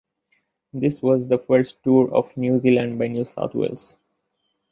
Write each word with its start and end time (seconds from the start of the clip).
This 0.73 0.99
was 1.03 1.27
the 1.27 1.37
first 1.37 1.83
tour 1.83 2.11
of 2.11 2.35
New 2.35 2.59
Zealand 2.59 2.97
by 2.97 3.05
New 3.07 3.23
South 3.23 3.53
Wales. 3.53 3.99